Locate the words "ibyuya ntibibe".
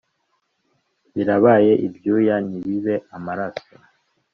1.87-2.95